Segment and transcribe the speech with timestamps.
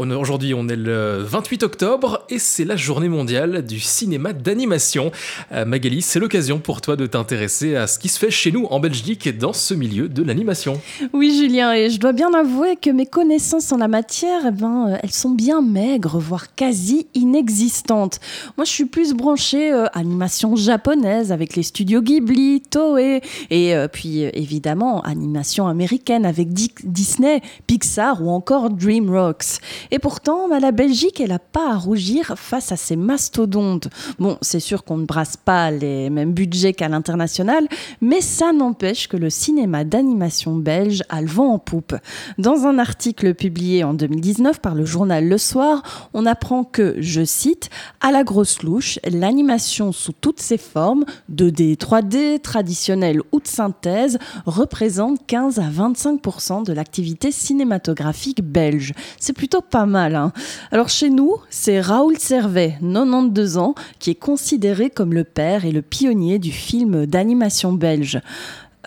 [0.00, 5.10] Aujourd'hui, on est le 28 octobre et c'est la journée mondiale du cinéma d'animation.
[5.50, 8.66] Euh, Magali, c'est l'occasion pour toi de t'intéresser à ce qui se fait chez nous
[8.66, 10.80] en Belgique dans ce milieu de l'animation.
[11.12, 14.86] Oui, Julien, et je dois bien avouer que mes connaissances en la matière, eh ben,
[14.88, 18.20] euh, elles sont bien maigres, voire quasi inexistantes.
[18.56, 23.20] Moi, je suis plus branchée euh, animation japonaise avec les studios Ghibli, Toei,
[23.50, 29.58] et euh, puis évidemment animation américaine avec Di- Disney, Pixar ou encore DreamWorks.
[29.90, 33.88] Et pourtant, bah, la Belgique, elle n'a pas à rougir face à ces mastodontes.
[34.18, 37.66] Bon, c'est sûr qu'on ne brasse pas les mêmes budgets qu'à l'international,
[38.00, 41.94] mais ça n'empêche que le cinéma d'animation belge a le vent en poupe.
[42.38, 47.24] Dans un article publié en 2019 par le journal Le Soir, on apprend que, je
[47.24, 53.46] cite, à la grosse louche, l'animation sous toutes ses formes, 2D, 3D, traditionnelle ou de
[53.46, 58.92] synthèse, représente 15 à 25% de l'activité cinématographique belge.
[59.18, 60.14] C'est plutôt pas mal.
[60.14, 60.32] hein.
[60.70, 65.72] Alors chez nous, c'est Raoul Servet, 92 ans, qui est considéré comme le père et
[65.72, 68.20] le pionnier du film d'animation belge.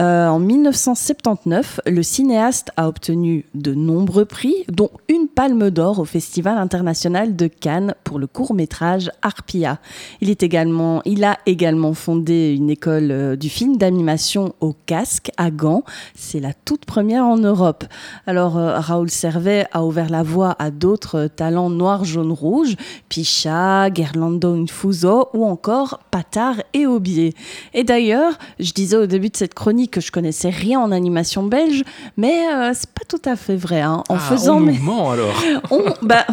[0.02, 6.06] Euh, en 1979, le cinéaste a obtenu de nombreux prix, dont une palme d'or au
[6.06, 9.78] Festival international de Cannes pour le court métrage Arpia.
[10.22, 15.84] Il, a également fondé une école euh, du film d'animation au casque à Gand.
[16.16, 17.84] C'est la toute première en Europe.
[18.26, 22.76] Alors euh, Raoul Servet a ouvert la voie à d'autres talents noirs, jaunes, rouges,
[23.08, 27.36] Picha, Gerlando Infuso ou encore Patard et Aubier.
[27.76, 31.44] Et d'ailleurs, je disais au début de cette chronique que je connaissais rien en animation
[31.44, 31.84] belge,
[32.18, 33.82] mais euh, c'est pas tout à fait vrai.
[33.82, 34.04] hein.
[34.10, 34.74] En Ah, faisant on mes...
[34.74, 35.36] nous ment alors.
[35.72, 36.26] on- bah,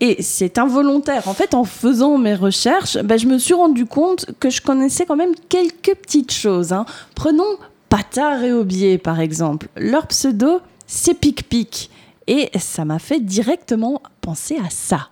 [0.00, 1.28] et c'est involontaire.
[1.28, 5.04] En fait, en faisant mes recherches, bah, je me suis rendu compte que je connaissais
[5.04, 6.72] quand même quelques petites choses.
[6.72, 6.86] hein.
[7.14, 7.58] Prenons
[7.90, 9.68] Patard et Aubier, par exemple.
[9.76, 11.90] Leur pseudo, c'est Pic Pic.
[12.26, 15.08] Et ça m'a fait directement penser à ça.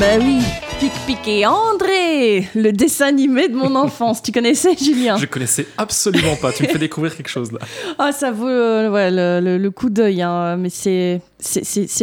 [0.00, 0.38] Bah oui,
[0.78, 4.22] Pic Pic et André, le dessin animé de mon enfance.
[4.22, 5.18] tu connaissais, Julien?
[5.18, 6.52] Je connaissais absolument pas.
[6.52, 7.58] Tu me fais découvrir quelque chose là.
[7.98, 11.20] Ah, ça vaut euh, ouais, le, le- le coup d'œil, hein, mais c'est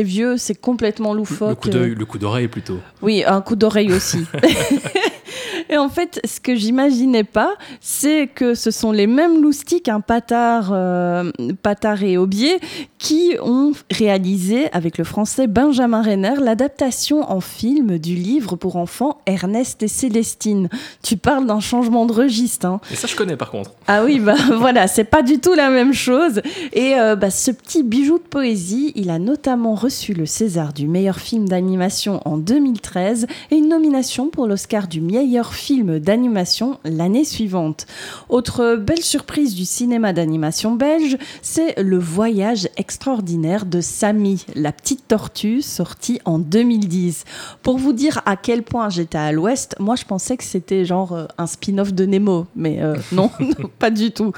[0.03, 1.49] vieux, c'est complètement loufoque.
[1.49, 2.77] Le coup d'œil, le coup d'oreille plutôt.
[3.01, 4.19] Oui, un coup d'oreille aussi.
[5.69, 9.99] Et en fait, ce que j'imaginais pas, c'est que ce sont les mêmes loustiques, un
[9.99, 11.29] patard, euh,
[11.61, 12.57] patard et Aubier,
[12.99, 19.19] qui ont réalisé avec le français Benjamin Renner l'adaptation en film du livre pour enfants
[19.25, 20.69] Ernest et Célestine.
[21.03, 22.65] Tu parles d'un changement de registre.
[22.65, 22.81] Hein.
[22.91, 23.71] Et ça, je connais par contre.
[23.87, 26.41] Ah oui, bah voilà, c'est pas du tout la même chose.
[26.73, 30.87] Et euh, bah, ce petit bijou de poésie, il a notamment reçu le César du
[30.87, 37.25] meilleur film d'animation en 2013 et une nomination pour l'Oscar du meilleur film d'animation l'année
[37.25, 37.85] suivante.
[38.29, 45.09] Autre belle surprise du cinéma d'animation belge, c'est Le voyage extraordinaire de Samy, la petite
[45.09, 47.25] tortue, sortie en 2010.
[47.61, 51.11] Pour vous dire à quel point j'étais à l'ouest, moi je pensais que c'était genre
[51.11, 54.31] euh, un spin-off de Nemo, mais euh, non, non, pas du tout.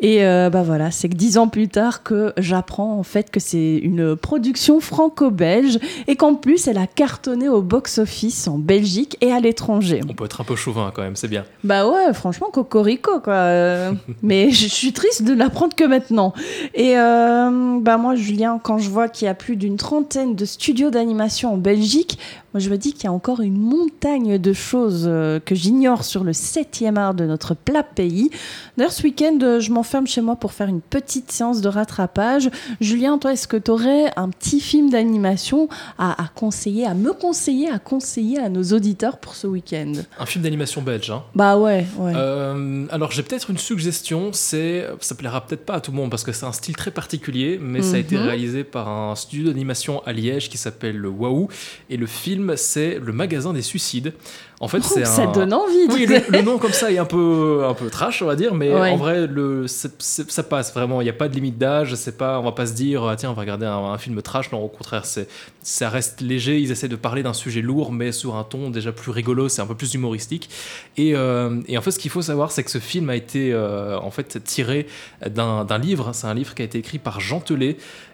[0.00, 3.40] Et euh, bah voilà, c'est que dix ans plus tard que j'apprends en fait que
[3.40, 9.32] c'est une production franco-belge et qu'en plus elle a cartonné au box-office en Belgique et
[9.32, 10.00] à l'étranger.
[10.08, 11.44] On peut être un peu chauvin quand même, c'est bien.
[11.62, 13.34] Bah ouais, franchement, cocorico, quoi.
[13.34, 13.92] Euh,
[14.22, 16.32] mais je suis triste de l'apprendre que maintenant.
[16.74, 20.44] Et euh, bah moi, Julien, quand je vois qu'il y a plus d'une trentaine de
[20.44, 22.16] studios d'animation en Belgique,
[22.54, 26.04] moi je me dis qu'il y a encore une montagne de choses euh, que j'ignore
[26.04, 28.30] sur le 7e art de notre plat pays.
[28.76, 32.50] D'ailleurs, ce week-end, euh, je m'enferme chez moi pour faire une petite séance de rattrapage.
[32.80, 37.12] Julien, toi, est-ce que tu aurais un petit film d'animation à, à conseiller, à me
[37.12, 39.92] conseiller, à conseiller à nos auditeurs pour ce week-end?
[40.20, 41.10] Un film d'animation belge.
[41.10, 41.24] Hein.
[41.34, 42.12] Bah ouais, ouais.
[42.14, 46.10] Euh, alors j'ai peut-être une suggestion, c'est ça plaira peut-être pas à tout le monde
[46.10, 48.22] parce que c'est un style très particulier, mais ça a été Mhm.
[48.26, 51.48] réalisé par un studio d'animation à Liège qui s'appelle le Waouh
[51.88, 54.12] et le film c'est le magasin des suicides.
[54.60, 55.32] En fait, Oh, c'est ça un...
[55.32, 55.88] donne envie.
[55.88, 58.72] Oui, le, nom comme ça est un peu, un peu trash, on va dire, mais
[58.72, 58.90] Ouais.
[58.90, 61.00] en vrai, le, ça passe vraiment.
[61.00, 61.96] Il n'y a pas de limite d'âge.
[61.96, 64.22] C'est pas, on va pas se dire, ah, tiens, on va regarder un, un film
[64.22, 64.52] trash.
[64.52, 65.26] Non, au contraire, c'est,
[65.62, 66.60] ça reste léger.
[66.60, 69.48] Ils essaient de parler d'un sujet lourd, mais sur un ton déjà plus rigolo.
[69.48, 70.48] C'est un peu plus humoristique.
[70.96, 73.52] Et, euh, et en fait, ce qu'il faut savoir, c'est que ce film a été
[73.52, 74.86] euh, en fait tiré
[75.28, 76.10] d'un, d'un livre.
[76.12, 77.61] C'est un livre qui a été écrit par Jean Telet.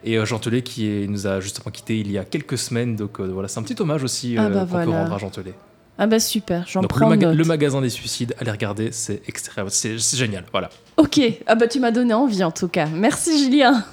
[0.05, 2.97] Et euh, Jean Telet qui est- nous a justement quitté il y a quelques semaines.
[2.97, 5.19] Donc euh, voilà, c'est un petit hommage aussi Ah euh, bah qu'on peut rendre à
[5.19, 5.55] Jean Telet.
[6.01, 7.37] Ah bah super, j'en Donc le, prends maga- note.
[7.37, 10.71] le magasin des suicides, allez regarder, c'est extrême, c'est c'est génial, voilà.
[10.97, 12.87] Ok, ah bah tu m'as donné envie en tout cas.
[12.87, 13.85] Merci Julien.